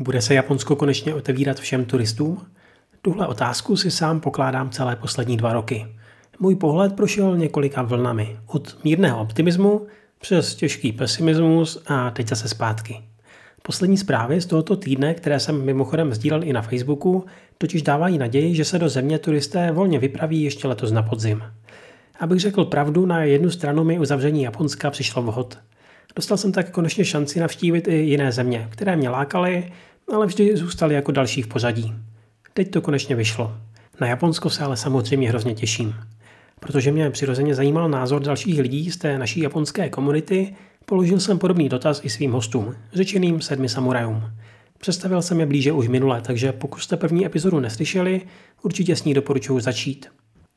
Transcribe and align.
Bude 0.00 0.22
se 0.22 0.34
Japonsko 0.34 0.76
konečně 0.76 1.14
otevírat 1.14 1.60
všem 1.60 1.84
turistům? 1.84 2.46
Tuhle 3.02 3.26
otázku 3.26 3.76
si 3.76 3.90
sám 3.90 4.20
pokládám 4.20 4.70
celé 4.70 4.96
poslední 4.96 5.36
dva 5.36 5.52
roky. 5.52 5.86
Můj 6.38 6.56
pohled 6.56 6.92
prošel 6.96 7.36
několika 7.36 7.82
vlnami. 7.82 8.36
Od 8.46 8.84
mírného 8.84 9.20
optimismu 9.20 9.86
přes 10.20 10.54
těžký 10.54 10.92
pesimismus 10.92 11.82
a 11.86 12.10
teď 12.10 12.28
zase 12.28 12.48
zpátky. 12.48 13.00
Poslední 13.62 13.96
zprávy 13.96 14.40
z 14.40 14.46
tohoto 14.46 14.76
týdne, 14.76 15.14
které 15.14 15.40
jsem 15.40 15.64
mimochodem 15.64 16.14
sdílel 16.14 16.44
i 16.44 16.52
na 16.52 16.62
Facebooku, 16.62 17.24
totiž 17.58 17.82
dávají 17.82 18.18
naději, 18.18 18.54
že 18.54 18.64
se 18.64 18.78
do 18.78 18.88
země 18.88 19.18
turisté 19.18 19.72
volně 19.72 19.98
vypraví 19.98 20.42
ještě 20.42 20.68
letos 20.68 20.92
na 20.92 21.02
podzim. 21.02 21.42
Abych 22.20 22.40
řekl 22.40 22.64
pravdu, 22.64 23.06
na 23.06 23.24
jednu 23.24 23.50
stranu 23.50 23.84
mi 23.84 23.98
uzavření 23.98 24.42
Japonska 24.42 24.90
přišlo 24.90 25.22
vhod. 25.22 25.58
Dostal 26.16 26.36
jsem 26.36 26.52
tak 26.52 26.70
konečně 26.70 27.04
šanci 27.04 27.40
navštívit 27.40 27.88
i 27.88 27.94
jiné 27.94 28.32
země, 28.32 28.68
které 28.70 28.96
mě 28.96 29.08
lákaly, 29.08 29.72
ale 30.12 30.26
vždy 30.26 30.56
zůstaly 30.56 30.94
jako 30.94 31.12
další 31.12 31.42
v 31.42 31.46
pořadí. 31.46 31.94
Teď 32.54 32.70
to 32.70 32.80
konečně 32.80 33.16
vyšlo. 33.16 33.56
Na 34.00 34.06
Japonsko 34.06 34.50
se 34.50 34.64
ale 34.64 34.76
samozřejmě 34.76 35.28
hrozně 35.28 35.54
těším. 35.54 35.94
Protože 36.60 36.92
mě 36.92 37.10
přirozeně 37.10 37.54
zajímal 37.54 37.88
názor 37.88 38.22
dalších 38.22 38.60
lidí 38.60 38.90
z 38.90 38.96
té 38.96 39.18
naší 39.18 39.40
japonské 39.40 39.88
komunity, 39.88 40.54
položil 40.84 41.20
jsem 41.20 41.38
podobný 41.38 41.68
dotaz 41.68 42.00
i 42.04 42.10
svým 42.10 42.32
hostům, 42.32 42.74
řečeným 42.92 43.40
sedmi 43.40 43.68
samurajům. 43.68 44.22
Představil 44.78 45.22
jsem 45.22 45.40
je 45.40 45.46
blíže 45.46 45.72
už 45.72 45.88
minule, 45.88 46.20
takže 46.20 46.52
pokud 46.52 46.80
jste 46.80 46.96
první 46.96 47.26
epizodu 47.26 47.60
neslyšeli, 47.60 48.20
určitě 48.62 48.96
s 48.96 49.04
ní 49.04 49.14
doporučuji 49.14 49.60
začít. 49.60 50.06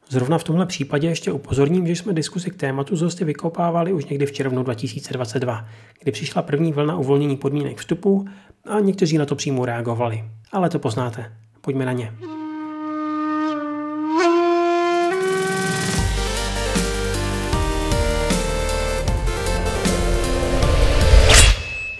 Zrovna 0.10 0.38
v 0.38 0.44
tomhle 0.44 0.66
případě 0.66 1.08
ještě 1.08 1.32
upozorním, 1.32 1.88
že 1.88 1.96
jsme 1.96 2.14
diskusi 2.14 2.52
k 2.52 2.56
tématu 2.56 2.96
z 2.96 3.02
hosty 3.02 3.26
vykopávali 3.26 3.94
už 3.94 4.06
někdy 4.06 4.26
v 4.26 4.32
červnu 4.32 4.64
2022, 4.64 5.66
kdy 6.02 6.12
přišla 6.12 6.42
první 6.42 6.74
vlna 6.74 6.98
uvolnění 6.98 7.38
podmínek 7.38 7.78
vstupu 7.78 8.26
a 8.66 8.80
někteří 8.80 9.18
na 9.18 9.26
to 9.26 9.36
přímo 9.36 9.66
reagovali. 9.66 10.24
Ale 10.52 10.70
to 10.70 10.80
poznáte. 10.80 11.34
Pojďme 11.62 11.86
na 11.86 11.92
ně. 11.92 12.14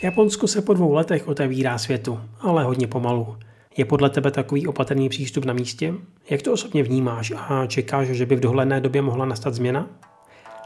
Japonsko 0.02 0.48
se 0.48 0.62
po 0.62 0.74
dvou 0.74 0.94
letech 0.94 1.28
otevírá 1.28 1.78
světu, 1.78 2.20
ale 2.40 2.64
hodně 2.64 2.88
pomalu. 2.88 3.38
Je 3.78 3.86
podle 3.86 4.10
tebe 4.10 4.32
takový 4.32 4.68
opatrný 4.68 5.10
přístup 5.10 5.46
na 5.46 5.54
místě? 5.54 5.94
Jak 6.30 6.42
to 6.42 6.54
osobně 6.54 6.84
vnímáš 6.84 7.34
a 7.38 7.66
čekáš, 7.66 8.08
že 8.08 8.26
by 8.26 8.36
v 8.36 8.40
dohledné 8.40 8.82
době 8.82 9.02
mohla 9.02 9.26
nastat 9.26 9.54
změna? 9.54 9.90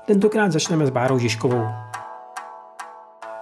Tentokrát 0.05 0.51
začneme 0.51 0.87
s 0.87 0.89
Bárou 0.89 1.19
Žižkovou. 1.19 1.65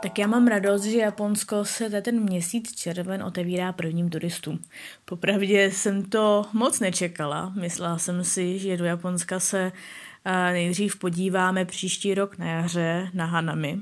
Tak 0.01 0.19
já 0.19 0.27
mám 0.27 0.47
radost, 0.47 0.83
že 0.83 0.97
Japonsko 0.97 1.65
se 1.65 2.01
ten 2.01 2.19
měsíc 2.19 2.75
červen 2.75 3.23
otevírá 3.23 3.71
prvním 3.71 4.09
turistům. 4.09 4.59
Popravdě 5.05 5.71
jsem 5.71 6.03
to 6.03 6.45
moc 6.53 6.79
nečekala. 6.79 7.53
Myslela 7.59 7.97
jsem 7.97 8.23
si, 8.23 8.59
že 8.59 8.77
do 8.77 8.85
Japonska 8.85 9.39
se 9.39 9.71
nejdřív 10.51 10.99
podíváme 10.99 11.65
příští 11.65 12.13
rok 12.13 12.37
na 12.37 12.45
jaře 12.45 13.09
na 13.13 13.25
Hanami. 13.25 13.79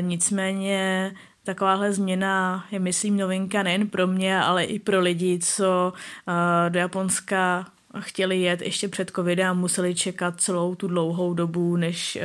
Nicméně 0.00 1.12
Takováhle 1.44 1.92
změna 1.92 2.64
je, 2.70 2.78
myslím, 2.78 3.16
novinka 3.16 3.62
nejen 3.62 3.88
pro 3.88 4.06
mě, 4.06 4.40
ale 4.40 4.64
i 4.64 4.78
pro 4.78 5.00
lidi, 5.00 5.38
co 5.42 5.92
do 6.68 6.78
Japonska 6.78 7.66
chtěli 7.98 8.40
jet 8.40 8.62
ještě 8.62 8.88
před 8.88 9.10
covidem 9.10 9.50
a 9.50 9.52
museli 9.52 9.94
čekat 9.94 10.40
celou 10.40 10.74
tu 10.74 10.88
dlouhou 10.88 11.34
dobu, 11.34 11.76
než 11.76 12.18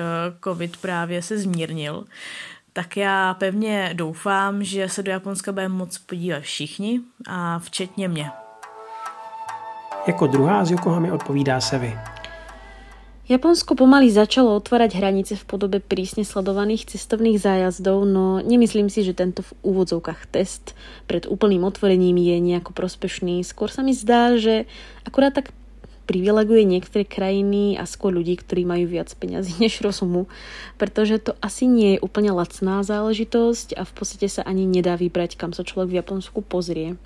covid 0.44 0.78
právě 0.78 1.22
se 1.22 1.38
zmírnil 1.38 2.06
tak 2.74 2.98
já 2.98 3.34
pevně 3.34 3.90
doufám, 3.94 4.64
že 4.64 4.90
se 4.90 5.04
do 5.04 5.12
Japonska 5.12 5.52
budeme 5.52 5.76
moc 5.76 5.98
podívat 5.98 6.40
všichni 6.40 7.02
a 7.28 7.60
včetně 7.60 8.08
mě. 8.08 8.32
Jako 10.08 10.28
druhá 10.28 10.66
z 10.66 10.72
Yokohamy 10.72 11.12
odpovídá 11.12 11.62
Sevi. 11.62 12.00
Japonsko 13.30 13.78
pomaly 13.78 14.10
začalo 14.10 14.58
otvárať 14.58 14.98
hranice 14.98 15.38
v 15.38 15.46
podobe 15.46 15.78
prísne 15.78 16.26
sledovaných 16.26 16.90
cestovných 16.90 17.38
zájazdov, 17.38 18.02
no 18.02 18.42
nemyslím 18.42 18.90
si, 18.90 19.06
že 19.06 19.14
tento 19.14 19.46
v 19.46 19.54
úvodzovkách 19.62 20.26
test 20.34 20.74
pred 21.06 21.30
úplným 21.30 21.62
otvorením 21.62 22.18
je 22.18 22.42
nejako 22.42 22.74
prospešný. 22.74 23.46
Skôr 23.46 23.70
sa 23.70 23.86
mi 23.86 23.94
zdá, 23.94 24.34
že 24.42 24.66
akurát 25.06 25.38
tak 25.38 25.54
privileguje 26.10 26.66
niektoré 26.66 27.06
krajiny 27.06 27.78
a 27.78 27.86
skôr 27.86 28.10
ľudí, 28.10 28.34
ktorí 28.34 28.66
majú 28.66 28.90
viac 28.90 29.14
peňazí 29.14 29.62
než 29.62 29.86
rozumu, 29.86 30.26
pretože 30.82 31.22
to 31.22 31.38
asi 31.38 31.70
nie 31.70 32.02
je 32.02 32.02
úplne 32.02 32.34
lacná 32.34 32.82
záležitosť 32.82 33.78
a 33.78 33.86
v 33.86 33.94
podstate 33.94 34.26
sa 34.26 34.42
ani 34.42 34.66
nedá 34.66 34.98
vybrať, 34.98 35.38
kam 35.38 35.54
sa 35.54 35.62
človek 35.62 35.94
v 35.94 35.98
Japonsku 36.02 36.42
pozrie. 36.42 36.98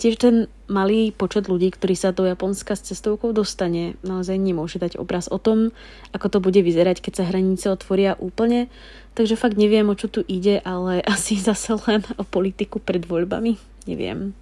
Tiež 0.00 0.16
ten 0.16 0.48
malý 0.64 1.12
počet 1.12 1.44
ľudí, 1.44 1.68
ktorí 1.76 1.92
sa 1.92 2.16
do 2.16 2.24
Japonska 2.24 2.72
s 2.72 2.88
cestovkou 2.88 3.36
dostane, 3.36 4.00
naozaj 4.00 4.40
nemôže 4.40 4.80
dať 4.80 4.96
obraz 4.96 5.28
o 5.28 5.36
tom, 5.36 5.76
ako 6.16 6.26
to 6.32 6.38
bude 6.40 6.56
vyzerať, 6.56 7.04
keď 7.04 7.12
sa 7.20 7.28
hranice 7.28 7.68
otvoria 7.68 8.16
úplne. 8.16 8.72
Takže 9.12 9.36
fakt 9.36 9.60
neviem, 9.60 9.84
o 9.92 9.98
čo 9.98 10.08
tu 10.08 10.24
ide, 10.24 10.64
ale 10.64 11.04
asi 11.14 11.36
zase 11.36 11.76
len 11.84 12.00
o 12.16 12.24
politiku 12.24 12.80
pred 12.80 13.04
voľbami. 13.04 13.60
Neviem. 13.84 14.32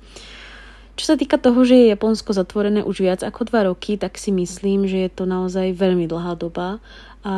Čo 0.99 1.15
sa 1.15 1.17
týka 1.17 1.39
toho, 1.39 1.63
že 1.63 1.79
je 1.79 1.95
Japonsko 1.95 2.35
zatvorené 2.35 2.83
už 2.83 3.07
viac 3.07 3.23
ako 3.23 3.47
dva 3.47 3.71
roky, 3.71 3.95
tak 3.95 4.19
si 4.19 4.35
myslím, 4.35 4.91
že 4.91 5.07
je 5.07 5.11
to 5.15 5.31
naozaj 5.31 5.71
veľmi 5.71 6.11
dlhá 6.11 6.35
doba. 6.35 6.83
A 7.23 7.35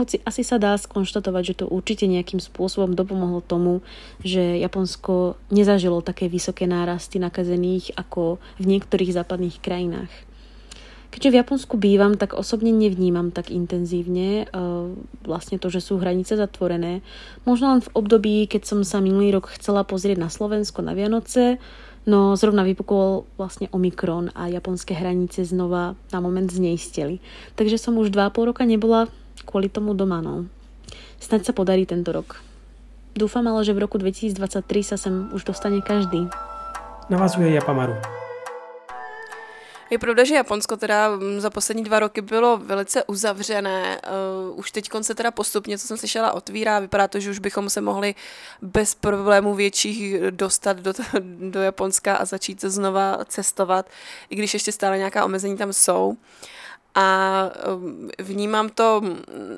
hoci 0.00 0.24
asi 0.24 0.40
sa 0.40 0.56
dá 0.56 0.72
skonštatovať, 0.80 1.42
že 1.44 1.58
to 1.60 1.64
určite 1.68 2.08
nejakým 2.08 2.40
spôsobom 2.40 2.96
dopomohlo 2.96 3.44
tomu, 3.44 3.84
že 4.24 4.56
Japonsko 4.56 5.36
nezažilo 5.52 6.00
také 6.00 6.32
vysoké 6.32 6.64
nárasty 6.64 7.20
nakazených 7.20 7.92
ako 8.00 8.40
v 8.56 8.64
niektorých 8.64 9.12
západných 9.12 9.60
krajinách. 9.60 10.12
Keďže 11.12 11.32
v 11.32 11.38
Japonsku 11.40 11.74
bývam, 11.80 12.16
tak 12.16 12.36
osobne 12.36 12.72
nevnímam 12.72 13.32
tak 13.32 13.48
intenzívne 13.48 14.48
uh, 14.52 14.92
vlastne 15.24 15.56
to, 15.56 15.72
že 15.72 15.80
sú 15.80 15.96
hranice 15.96 16.36
zatvorené. 16.36 17.00
Možno 17.48 17.72
len 17.72 17.80
v 17.80 17.92
období, 17.92 18.44
keď 18.48 18.68
som 18.68 18.80
sa 18.84 19.00
minulý 19.00 19.36
rok 19.36 19.52
chcela 19.52 19.84
pozrieť 19.84 20.20
na 20.20 20.28
Slovensko 20.28 20.84
na 20.84 20.92
Vianoce, 20.92 21.56
No 22.06 22.38
zrovna 22.38 22.62
vypukol 22.62 23.26
vlastne 23.34 23.66
Omikron 23.74 24.30
a 24.38 24.46
japonské 24.46 24.94
hranice 24.94 25.42
znova 25.42 25.98
na 26.14 26.18
moment 26.22 26.46
zneistili. 26.46 27.18
Takže 27.58 27.82
som 27.82 27.98
už 27.98 28.14
2,5 28.14 28.54
roka 28.54 28.62
nebola 28.62 29.10
kvôli 29.42 29.66
tomu 29.66 29.90
doma. 29.92 30.22
No. 30.22 30.46
Snaď 31.18 31.50
sa 31.50 31.52
podarí 31.52 31.82
tento 31.82 32.14
rok. 32.14 32.38
Dúfam 33.16 33.42
ale, 33.50 33.66
že 33.66 33.74
v 33.74 33.82
roku 33.82 33.98
2023 33.98 34.62
sa 34.86 34.96
sem 35.00 35.32
už 35.34 35.42
dostane 35.50 35.82
každý. 35.82 36.30
Navazuje 37.10 37.54
Japamaru. 37.58 38.25
Je 39.90 39.98
pravda, 39.98 40.24
že 40.24 40.34
Japonsko 40.34 40.76
teda 40.76 41.16
mm, 41.16 41.40
za 41.40 41.50
poslední 41.50 41.84
dva 41.84 41.98
roky 41.98 42.20
bylo 42.20 42.56
velice 42.56 43.04
uzavřené. 43.04 44.00
Uh, 44.50 44.58
už 44.58 44.70
teď 44.70 44.88
se 45.02 45.14
teda 45.14 45.30
postupně, 45.30 45.78
co 45.78 45.86
jsem 45.86 45.96
slyšela, 45.96 46.32
otvírá. 46.32 46.78
Vypadá 46.78 47.08
to, 47.08 47.20
že 47.20 47.30
už 47.30 47.38
bychom 47.38 47.70
se 47.70 47.80
mohli 47.80 48.14
bez 48.62 48.94
problémů 48.94 49.54
větších 49.54 50.20
dostat 50.30 50.76
do, 50.76 50.92
do 51.50 51.62
Japonska 51.62 52.16
a 52.16 52.24
začít 52.24 52.60
znova 52.60 53.18
cestovat, 53.24 53.90
i 54.30 54.36
když 54.36 54.54
ještě 54.54 54.72
stále 54.72 54.98
nějaká 54.98 55.24
omezení 55.24 55.56
tam 55.56 55.72
jsou. 55.72 56.16
A 56.94 57.50
vnímám 58.18 58.68
to, 58.68 59.02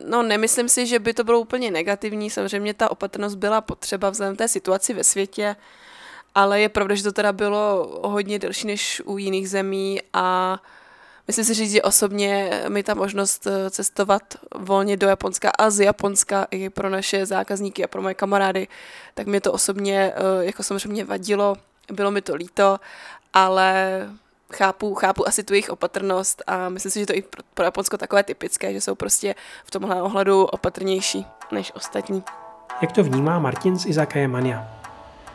no 0.09 0.23
nemyslím 0.23 0.69
si, 0.69 0.87
že 0.87 0.99
by 0.99 1.15
to 1.15 1.25
bylo 1.25 1.41
úplně 1.41 1.71
negativní, 1.71 2.31
samozřejmě 2.31 2.75
ta 2.75 2.91
opatrnost 2.91 3.37
byla 3.37 3.61
potřeba 3.61 4.11
vzhledem 4.11 4.37
té 4.37 4.49
situaci 4.49 4.95
ve 4.95 5.05
světě, 5.05 5.57
ale 6.35 6.61
je 6.61 6.69
pravda, 6.69 6.95
že 6.95 7.03
to 7.03 7.13
teda 7.13 7.33
bylo 7.33 7.99
hodně 8.05 8.39
delší 8.39 8.67
než 8.67 9.03
u 9.05 9.19
jiných 9.19 9.51
zemí 9.51 10.01
a 10.13 10.59
myslím 11.27 11.45
si 11.45 11.69
že 11.69 11.83
osobně 11.83 12.63
mi 12.69 12.83
ta 12.83 12.95
možnost 12.95 13.47
eh, 13.47 13.71
cestovat 13.71 14.23
volně 14.55 14.97
do 14.97 15.09
Japonska 15.09 15.51
a 15.59 15.71
z 15.71 15.85
Japonska 15.85 16.47
i 16.51 16.71
pro 16.71 16.91
naše 16.91 17.27
zákazníky 17.27 17.85
a 17.85 17.89
pro 17.89 18.03
moje 18.03 18.15
kamarády, 18.15 18.69
tak 19.15 19.27
mě 19.27 19.41
to 19.41 19.53
osobně 19.53 20.13
eh, 20.15 20.45
jako 20.45 20.63
samozřejmě 20.63 21.05
vadilo, 21.05 21.57
bylo 21.93 22.11
mi 22.11 22.23
to 22.23 22.35
líto, 22.35 22.79
ale 23.33 24.01
chápu, 24.53 24.95
chápu 24.95 25.29
asi 25.29 25.43
tu 25.43 25.55
jejich 25.55 25.71
opatrnost 25.71 26.43
a 26.47 26.69
myslím 26.69 26.93
si, 26.93 27.01
že 27.01 27.07
to 27.07 27.15
i 27.15 27.23
pro, 27.23 27.43
pro 27.55 27.65
Japonsko 27.65 27.97
takové 27.97 28.23
typické, 28.23 28.73
že 28.73 28.81
jsou 28.81 28.95
prostě 28.95 29.35
v 29.65 29.71
tomhle 29.71 30.03
ohledu 30.03 30.45
opatrnější 30.45 31.27
než 31.53 31.73
ostatní. 31.75 32.23
Jak 32.83 32.93
to 32.93 33.05
vnímá 33.05 33.39
Martin 33.39 33.79
z 33.79 33.87
Izakaje 33.87 34.29
Mania? 34.29 34.78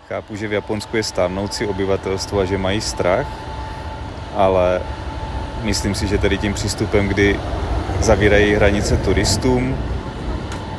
Chápu, 0.10 0.36
že 0.36 0.48
v 0.48 0.54
Japonsku 0.54 0.98
je 0.98 1.04
stárnoucí 1.04 1.66
obyvatelstvo 1.66 2.40
a 2.40 2.46
že 2.46 2.58
mají 2.58 2.82
strach, 2.82 3.28
ale 4.36 4.82
myslím 5.62 5.96
si, 5.96 6.08
že 6.08 6.18
tady 6.18 6.38
tím 6.38 6.54
přístupem, 6.54 7.08
kdy 7.08 7.40
zavírají 8.00 8.54
hranice 8.54 8.98
turistům 8.98 9.78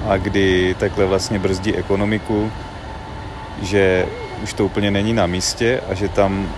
a 0.08 0.16
kdy 0.16 0.76
takhle 0.78 1.04
vlastně 1.04 1.38
brzdí 1.38 1.76
ekonomiku, 1.76 2.52
že 3.62 4.06
už 4.42 4.52
to 4.52 4.64
úplně 4.64 4.90
není 4.90 5.12
na 5.12 5.26
místě 5.26 5.80
a 5.90 5.94
že 5.94 6.08
tam 6.08 6.48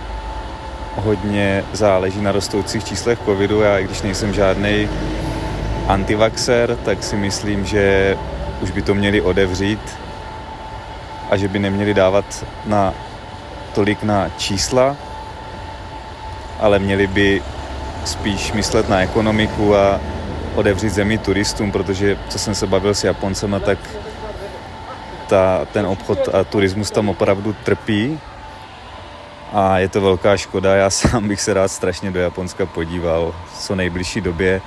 hodně 0.95 1.63
záleží 1.73 2.21
na 2.21 2.31
rostoucích 2.31 2.85
číslech 2.85 3.19
covidu. 3.25 3.61
Já, 3.61 3.79
i 3.79 3.83
když 3.83 4.01
nejsem 4.01 4.33
žádný 4.33 4.89
antivaxer, 5.87 6.77
tak 6.85 7.03
si 7.03 7.15
myslím, 7.15 7.65
že 7.65 8.17
už 8.61 8.71
by 8.71 8.81
to 8.81 8.95
měli 8.95 9.21
odevřít 9.21 9.79
a 11.29 11.37
že 11.37 11.47
by 11.47 11.59
neměli 11.59 11.93
dávat 11.93 12.45
na 12.65 12.93
tolik 13.75 14.03
na 14.03 14.29
čísla, 14.37 14.95
ale 16.59 16.79
měli 16.79 17.07
by 17.07 17.41
spíš 18.05 18.51
myslet 18.51 18.89
na 18.89 19.01
ekonomiku 19.01 19.75
a 19.75 19.99
odevřít 20.55 20.89
zemi 20.89 21.17
turistům, 21.17 21.71
protože 21.71 22.17
co 22.29 22.39
jsem 22.39 22.55
se 22.55 22.67
bavil 22.67 22.93
s 22.93 23.03
Japoncema, 23.03 23.59
tak 23.59 23.79
ta, 25.27 25.65
ten 25.73 25.85
obchod 25.85 26.29
a 26.33 26.43
turismus 26.43 26.91
tam 26.91 27.09
opravdu 27.09 27.53
trpí 27.53 28.19
a 29.53 29.79
je 29.79 29.89
to 29.89 30.01
velká 30.01 30.37
škoda. 30.37 30.75
Já 30.75 30.89
sám 30.89 31.27
bych 31.27 31.41
se 31.41 31.53
rád 31.53 31.67
strašně 31.67 32.11
do 32.11 32.19
Japonska 32.19 32.65
podíval 32.65 33.35
co 33.59 33.75
nejbližší 33.75 34.21
době 34.21 34.61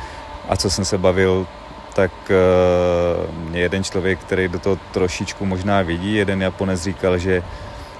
a 0.49 0.57
co 0.57 0.71
jsem 0.71 0.85
se 0.85 0.99
bavil, 0.99 1.47
tak 1.95 2.11
uh, 2.31 3.57
jeden 3.57 3.85
člověk, 3.85 4.19
který 4.19 4.49
do 4.49 4.59
toho 4.59 4.79
trošičku 4.93 5.47
možná 5.47 5.83
vidí, 5.83 6.15
jeden 6.15 6.43
Japonec 6.43 6.83
říkal, 6.83 7.19
že 7.19 7.43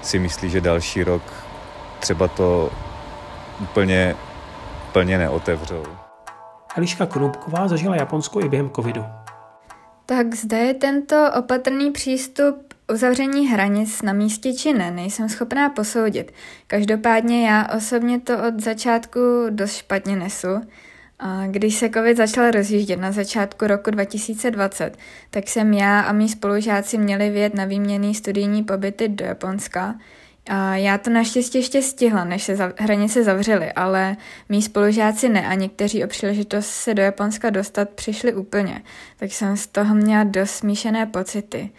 si 0.01 0.19
myslí, 0.19 0.49
že 0.49 0.61
další 0.61 1.03
rok 1.03 1.23
třeba 1.99 2.27
to 2.27 2.71
úplně, 3.59 4.15
úplně 4.89 5.17
neotevřou. 5.17 5.83
Eliška 6.75 7.05
Krupková 7.05 7.67
zažila 7.67 7.95
Japonsko 7.95 8.41
i 8.41 8.49
během 8.49 8.69
covidu. 8.69 9.05
Tak 10.05 10.35
zde 10.35 10.57
je 10.57 10.73
tento 10.73 11.31
opatrný 11.39 11.91
přístup 11.91 12.73
uzavření 12.91 13.47
hranic 13.47 14.01
na 14.01 14.13
místě 14.13 14.53
či 14.53 14.73
ne, 14.73 14.91
nejsem 14.91 15.29
schopná 15.29 15.69
posoudit. 15.69 16.33
Každopádně 16.67 17.47
já 17.49 17.67
osobně 17.77 18.19
to 18.19 18.33
od 18.47 18.59
začátku 18.59 19.19
dost 19.49 19.75
špatně 19.75 20.15
nesu. 20.15 20.47
Když 21.47 21.75
se 21.75 21.89
COVID 21.89 22.17
začal 22.17 22.51
rozjíždět 22.51 22.99
na 22.99 23.11
začátku 23.11 23.67
roku 23.67 23.91
2020, 23.91 24.97
tak 25.29 25.47
jsem 25.47 25.73
já 25.73 26.01
a 26.01 26.11
mý 26.11 26.29
spolužáci 26.29 26.97
měli 26.97 27.29
vyjet 27.29 27.53
na 27.53 27.65
výměný 27.65 28.15
studijní 28.15 28.63
pobyty 28.63 29.09
do 29.09 29.25
Japonska– 29.25 29.95
a 30.49 30.75
já 30.75 30.97
to 30.97 31.09
naštěstí 31.09 31.57
ještě 31.57 31.81
stihla, 31.81 32.23
než 32.23 32.43
se 32.43 32.55
za, 32.55 32.73
hranice 32.77 33.23
zavřely, 33.23 33.71
ale 33.71 34.17
mý 34.49 34.61
spolužáci 34.61 35.29
ne 35.29 35.47
a 35.47 35.53
někteří 35.53 36.03
o 36.03 36.07
příležitost 36.07 36.67
se 36.67 36.93
do 36.93 37.01
Japonska 37.01 37.49
dostat 37.49 37.89
přišli 37.89 38.33
úplně, 38.33 38.81
tak 39.17 39.31
jsem 39.31 39.57
z 39.57 39.67
toho 39.67 39.95
měla 39.95 40.23
dost 40.23 40.51
smíšené 40.51 41.05
pocity. 41.05 41.69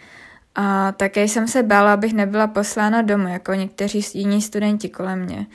A 0.55 0.91
také 0.91 1.23
jsem 1.23 1.47
se 1.47 1.63
bála, 1.63 1.93
abych 1.93 2.13
nebyla 2.13 2.47
poslána 2.47 3.01
domů, 3.01 3.27
jako 3.27 3.53
někteří 3.53 4.01
jiní 4.13 4.41
studenti 4.41 4.89
kolem 4.89 5.19
mě. 5.19 5.45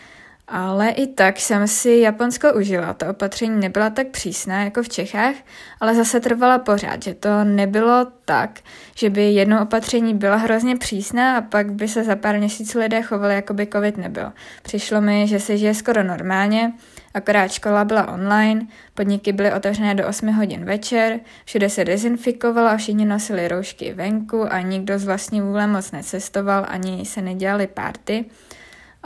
Ale 0.50 0.91
i 0.91 1.06
tak 1.06 1.41
jsem 1.41 1.69
si 1.69 1.91
Japonsko 1.91 2.53
užila. 2.55 2.95
To 2.95 3.06
opatření 3.06 3.61
nebyla 3.61 3.91
tak 3.91 4.06
přísná 4.06 4.65
jako 4.65 4.83
v 4.83 4.89
Čechách, 4.89 5.35
ale 5.81 5.95
zase 5.95 6.21
trvala 6.21 6.59
pořád, 6.59 7.03
že 7.03 7.15
to 7.15 7.45
nebylo 7.45 8.06
tak, 8.25 8.61
že 8.95 9.11
by 9.11 9.23
jedno 9.23 9.62
opatření 9.62 10.15
byla 10.15 10.37
hrozně 10.37 10.77
přísná 10.77 11.37
a 11.37 11.41
pak 11.41 11.73
by 11.73 11.89
se 11.89 12.05
za 12.05 12.17
pár 12.17 12.39
měsíců 12.39 12.79
lidé 12.79 13.03
chovali, 13.03 13.35
jako 13.35 13.55
by 13.55 13.67
covid 13.67 13.97
nebyl. 13.97 14.33
Přišlo 14.62 15.00
mi, 15.00 15.27
že 15.27 15.41
se 15.41 15.56
žije 15.56 15.75
skoro 15.75 16.03
normálně, 16.03 16.73
akorát 17.15 17.53
škola 17.53 17.85
byla 17.85 18.12
online, 18.12 18.67
podniky 18.94 19.33
byly 19.33 19.53
otevřené 19.53 19.94
do 19.94 20.06
8 20.06 20.29
hodin 20.29 20.65
večer, 20.65 21.21
všude 21.44 21.69
se 21.69 21.85
dezinfikovalo 21.85 22.69
a 22.69 22.77
všichni 22.77 23.05
nosili 23.05 23.49
roušky 23.49 23.93
venku 23.93 24.53
a 24.53 24.61
nikdo 24.61 24.99
z 24.99 25.05
vlastní 25.05 25.41
vůle 25.41 25.67
moc 25.67 25.93
necestoval 25.93 26.67
ani 26.69 27.05
se 27.05 27.23
nedělali 27.23 27.67
párty. 27.67 28.25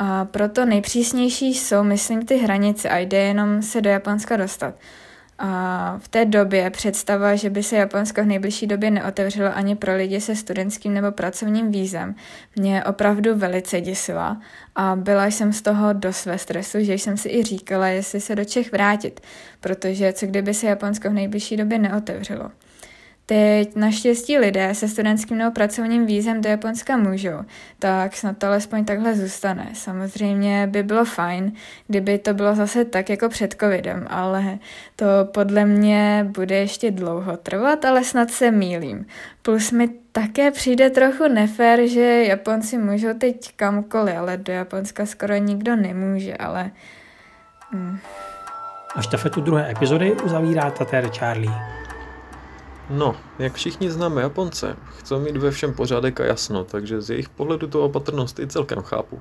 A 0.04 0.24
proto 0.24 0.64
nejpřísnější 0.64 1.54
jsou, 1.54 1.82
myslím, 1.82 2.26
ty 2.26 2.36
hranice 2.36 2.88
a 2.88 2.98
jde 2.98 3.18
jenom 3.18 3.62
se 3.62 3.80
do 3.80 3.90
Japonska 3.90 4.36
dostat. 4.36 4.74
A 5.38 5.98
v 5.98 6.08
té 6.08 6.24
době 6.24 6.70
představa, 6.70 7.36
že 7.36 7.50
by 7.50 7.62
se 7.62 7.76
Japonsko 7.76 8.22
v 8.22 8.26
nejbližší 8.26 8.66
době 8.66 8.90
neotevřelo 8.90 9.56
ani 9.56 9.76
pro 9.76 9.96
lidi 9.96 10.20
se 10.20 10.36
studentským 10.36 10.94
nebo 10.94 11.12
pracovním 11.12 11.72
vízem, 11.72 12.14
mě 12.56 12.84
opravdu 12.84 13.36
velice 13.36 13.80
děsila 13.80 14.40
a 14.74 14.96
byla 14.96 15.26
jsem 15.26 15.52
z 15.52 15.62
toho 15.62 15.92
dost 15.92 16.26
ve 16.26 16.38
stresu, 16.38 16.78
že 16.80 16.94
jsem 16.94 17.16
si 17.16 17.28
i 17.28 17.42
říkala, 17.42 17.86
jestli 17.86 18.20
se 18.20 18.36
do 18.36 18.44
Čech 18.44 18.72
vrátit, 18.72 19.20
protože 19.60 20.12
co 20.12 20.26
kdyby 20.26 20.54
se 20.54 20.66
Japonsko 20.66 21.10
v 21.10 21.12
nejbližší 21.12 21.56
době 21.56 21.78
neotevřelo. 21.78 22.50
Teď 23.32 23.76
naštěstí 23.76 24.38
lidé 24.38 24.74
se 24.74 24.88
studentským 24.88 25.38
nebo 25.38 25.50
pracovním 25.50 26.06
vízem 26.06 26.40
do 26.40 26.48
Japonska 26.48 26.96
můžou, 26.96 27.38
tak 27.78 28.16
snad 28.16 28.38
to 28.38 28.46
alespoň 28.46 28.84
takhle 28.84 29.16
zůstane. 29.16 29.68
Samozřejmě 29.74 30.66
by 30.66 30.82
bylo 30.82 31.04
fajn, 31.04 31.52
kdyby 31.86 32.18
to 32.18 32.34
bylo 32.34 32.54
zase 32.54 32.84
tak 32.84 33.10
jako 33.10 33.28
před 33.28 33.54
covidem, 33.60 34.06
ale 34.10 34.58
to 34.96 35.06
podle 35.24 35.64
mě 35.64 36.26
bude 36.36 36.56
ještě 36.56 36.90
dlouho 36.90 37.36
trvat, 37.36 37.84
ale 37.84 38.04
snad 38.04 38.30
se 38.30 38.50
mýlím. 38.50 39.06
Plus 39.42 39.70
mi 39.70 39.88
také 40.12 40.50
přijde 40.50 40.90
trochu 40.90 41.28
nefér, 41.28 41.86
že 41.86 42.24
Japonci 42.24 42.78
můžou 42.78 43.14
teď 43.18 43.56
kamkoliv, 43.56 44.16
ale 44.16 44.36
do 44.36 44.52
Japonska 44.52 45.06
skoro 45.06 45.36
nikdo 45.36 45.76
nemůže, 45.76 46.36
ale... 46.36 46.70
Hmm. 47.70 47.98
A 48.94 49.02
štafetu 49.02 49.40
druhé 49.40 49.70
epizody 49.70 50.12
uzavírá 50.12 50.70
Tater 50.70 51.10
Charlie. 51.10 51.81
No, 52.94 53.16
jak 53.38 53.54
všichni 53.54 53.90
známe 53.90 54.22
Japonce, 54.22 54.76
chcou 54.98 55.20
mít 55.20 55.36
ve 55.36 55.50
všem 55.50 55.74
pořádek 55.74 56.20
a 56.20 56.24
jasno, 56.24 56.64
takže 56.64 57.00
z 57.00 57.10
jejich 57.10 57.28
pohledu 57.28 57.66
tu 57.66 57.80
opatrnost 57.80 58.38
i 58.38 58.46
celkem 58.46 58.82
chápu. 58.82 59.20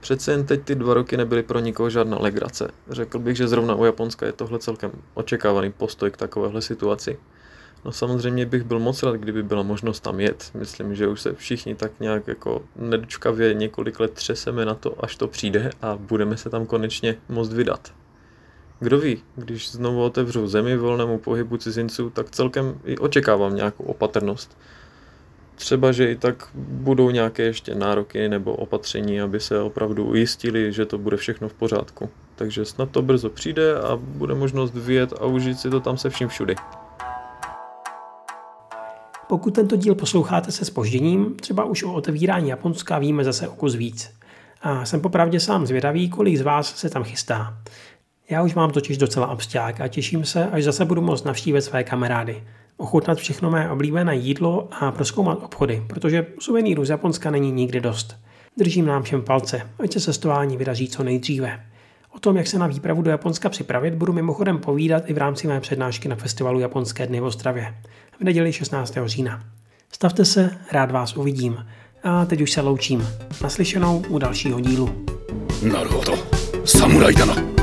Přece 0.00 0.32
jen 0.32 0.46
teď 0.46 0.62
ty 0.62 0.74
dva 0.74 0.94
roky 0.94 1.16
nebyly 1.16 1.42
pro 1.42 1.58
nikoho 1.58 1.90
žádná 1.90 2.18
legrace. 2.18 2.70
Řekl 2.90 3.18
bych, 3.18 3.36
že 3.36 3.48
zrovna 3.48 3.74
u 3.74 3.84
Japonska 3.84 4.26
je 4.26 4.32
tohle 4.32 4.58
celkem 4.58 4.90
očekávaný 5.14 5.72
postoj 5.72 6.10
k 6.10 6.16
takovéhle 6.16 6.62
situaci. 6.62 7.18
No 7.84 7.92
samozřejmě 7.92 8.46
bych 8.46 8.62
byl 8.62 8.78
moc 8.78 9.02
rád, 9.02 9.16
kdyby 9.16 9.42
byla 9.42 9.62
možnost 9.62 10.00
tam 10.00 10.20
jet. 10.20 10.50
Myslím, 10.54 10.94
že 10.94 11.08
už 11.08 11.20
se 11.20 11.34
všichni 11.34 11.74
tak 11.74 11.92
nějak 12.00 12.28
jako 12.28 12.62
nedočkavě 12.76 13.54
několik 13.54 14.00
let 14.00 14.12
třeseme 14.12 14.64
na 14.64 14.74
to, 14.74 15.04
až 15.04 15.16
to 15.16 15.28
přijde 15.28 15.70
a 15.82 15.96
budeme 15.96 16.36
se 16.36 16.50
tam 16.50 16.66
konečně 16.66 17.16
moct 17.28 17.52
vydat. 17.52 17.92
Kdo 18.82 18.98
ví, 18.98 19.22
když 19.36 19.70
znovu 19.70 20.02
otevřu 20.02 20.48
zemi 20.48 20.76
volnému 20.76 21.18
pohybu 21.18 21.56
cizinců, 21.56 22.10
tak 22.10 22.30
celkem 22.30 22.74
i 22.84 22.98
očekávám 22.98 23.56
nějakou 23.56 23.84
opatrnost. 23.84 24.58
Třeba, 25.54 25.92
že 25.92 26.10
i 26.10 26.16
tak 26.16 26.48
budou 26.54 27.10
nějaké 27.10 27.42
ještě 27.42 27.74
nároky 27.74 28.28
nebo 28.28 28.54
opatření, 28.54 29.20
aby 29.20 29.40
se 29.40 29.60
opravdu 29.60 30.04
ujistili, 30.04 30.72
že 30.72 30.86
to 30.86 30.98
bude 30.98 31.16
všechno 31.16 31.48
v 31.48 31.54
pořádku. 31.54 32.10
Takže 32.36 32.64
snad 32.64 32.90
to 32.90 33.02
brzo 33.02 33.30
přijde 33.30 33.80
a 33.80 33.96
bude 33.96 34.34
možnost 34.34 34.74
vyjet 34.74 35.12
a 35.12 35.24
užít 35.26 35.58
si 35.58 35.70
to 35.70 35.80
tam 35.80 35.96
se 35.96 36.10
vším 36.10 36.28
všudy. 36.28 36.54
Pokud 39.28 39.54
tento 39.54 39.76
díl 39.76 39.94
posloucháte 39.94 40.52
se 40.52 40.64
spožděním, 40.64 41.34
třeba 41.34 41.64
už 41.64 41.82
o 41.82 41.92
otevírání 41.92 42.48
Japonska 42.48 42.98
víme 42.98 43.24
zase 43.24 43.48
o 43.48 43.54
kus 43.54 43.74
víc. 43.74 44.10
A 44.62 44.84
jsem 44.84 45.00
popravdě 45.00 45.40
sám 45.40 45.66
zvědavý, 45.66 46.08
kolik 46.08 46.36
z 46.36 46.40
vás 46.40 46.76
se 46.76 46.90
tam 46.90 47.04
chystá. 47.04 47.58
Já 48.30 48.42
už 48.42 48.54
mám 48.54 48.70
totiž 48.70 48.98
docela 48.98 49.26
absťák 49.26 49.80
a 49.80 49.88
těším 49.88 50.24
se, 50.24 50.46
až 50.46 50.64
zase 50.64 50.84
budu 50.84 51.02
moct 51.02 51.24
navštívit 51.24 51.62
své 51.62 51.84
kamarády, 51.84 52.44
ochutnat 52.76 53.18
všechno 53.18 53.50
mé 53.50 53.70
oblíbené 53.70 54.16
jídlo 54.16 54.68
a 54.80 54.92
proskoumat 54.92 55.42
obchody, 55.42 55.82
protože 55.86 56.26
suvenýrů 56.38 56.84
z 56.84 56.90
Japonska 56.90 57.30
není 57.30 57.52
nikdy 57.52 57.80
dost. 57.80 58.16
Držím 58.58 58.86
nám 58.86 59.02
všem 59.02 59.22
palce, 59.22 59.62
ať 59.78 59.92
se 59.92 60.00
cestování 60.00 60.56
vydaří 60.56 60.88
co 60.88 61.02
nejdříve. 61.02 61.60
O 62.14 62.18
tom, 62.18 62.36
jak 62.36 62.46
se 62.46 62.58
na 62.58 62.66
výpravu 62.66 63.02
do 63.02 63.10
Japonska 63.10 63.48
připravit, 63.48 63.94
budu 63.94 64.12
mimochodem 64.12 64.58
povídat 64.58 65.10
i 65.10 65.12
v 65.12 65.18
rámci 65.18 65.48
mé 65.48 65.60
přednášky 65.60 66.08
na 66.08 66.16
festivalu 66.16 66.60
Japonské 66.60 67.06
dny 67.06 67.20
v 67.20 67.24
Ostravě 67.24 67.74
v 68.20 68.24
neděli 68.24 68.52
16. 68.52 68.94
října. 69.06 69.44
Stavte 69.92 70.24
se, 70.24 70.50
rád 70.72 70.90
vás 70.90 71.16
uvidím. 71.16 71.66
A 72.04 72.24
teď 72.24 72.40
už 72.40 72.52
se 72.52 72.60
loučím. 72.60 73.08
Naslyšenou 73.42 74.02
u 74.08 74.18
dalšího 74.18 74.60
dílu. 74.60 75.04
Naruto, 75.62 76.14
Samurai 76.64 77.14
dana. 77.14 77.61